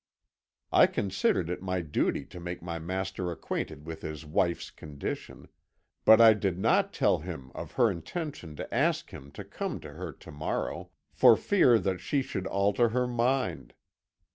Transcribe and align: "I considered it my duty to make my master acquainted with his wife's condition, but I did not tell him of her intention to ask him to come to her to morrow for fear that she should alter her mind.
"I 0.71 0.87
considered 0.87 1.47
it 1.51 1.61
my 1.61 1.81
duty 1.81 2.25
to 2.25 2.39
make 2.39 2.63
my 2.63 2.79
master 2.79 3.31
acquainted 3.31 3.85
with 3.85 4.01
his 4.01 4.25
wife's 4.25 4.71
condition, 4.71 5.47
but 6.05 6.19
I 6.19 6.33
did 6.33 6.57
not 6.57 6.91
tell 6.91 7.19
him 7.19 7.51
of 7.53 7.73
her 7.73 7.91
intention 7.91 8.55
to 8.55 8.73
ask 8.73 9.11
him 9.11 9.29
to 9.33 9.43
come 9.43 9.79
to 9.81 9.91
her 9.93 10.11
to 10.11 10.31
morrow 10.31 10.89
for 11.11 11.37
fear 11.37 11.77
that 11.77 11.99
she 12.01 12.23
should 12.23 12.47
alter 12.47 12.89
her 12.89 13.05
mind. 13.05 13.75